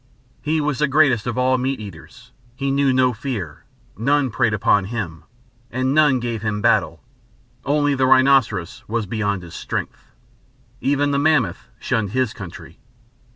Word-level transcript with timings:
He 0.41 0.59
was 0.59 0.79
the 0.79 0.87
greatest 0.87 1.27
of 1.27 1.37
all 1.37 1.59
meat 1.59 1.79
eaters; 1.79 2.31
he 2.55 2.71
knew 2.71 2.91
no 2.91 3.13
fear, 3.13 3.65
none 3.95 4.31
preyed 4.31 4.55
on 4.63 4.85
him, 4.85 5.25
and 5.69 5.93
none 5.93 6.19
gave 6.19 6.41
him 6.41 6.59
battle; 6.59 7.03
only 7.65 7.93
the 7.93 8.07
rhinoceros 8.07 8.83
was 8.89 9.05
beyond 9.05 9.43
his 9.43 9.53
strength. 9.53 10.11
Even 10.79 11.11
the 11.11 11.19
mammoth 11.19 11.67
shunned 11.79 12.13
his 12.13 12.33
country. 12.33 12.79